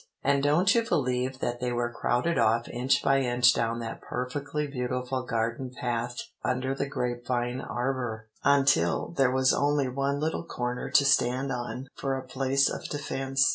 And 0.23 0.41
don't 0.41 0.73
you 0.73 0.81
believe 0.81 1.37
they 1.37 1.71
were 1.71 1.93
crowded 1.93 2.39
off 2.39 2.67
inch 2.67 3.03
by 3.03 3.19
inch 3.21 3.53
down 3.53 3.77
that 3.81 4.01
perfectly 4.01 4.65
beautiful 4.65 5.21
garden 5.21 5.69
path 5.79 6.17
under 6.43 6.73
the 6.73 6.87
grape 6.87 7.27
vine 7.27 7.61
arbor, 7.61 8.27
until 8.43 9.09
there 9.15 9.29
was 9.29 9.53
only 9.53 9.87
one 9.89 10.19
little 10.19 10.43
corner 10.43 10.89
to 10.89 11.05
stand 11.05 11.51
on 11.51 11.85
for 11.95 12.17
a 12.17 12.25
place 12.27 12.67
of 12.67 12.83
defence. 12.85 13.47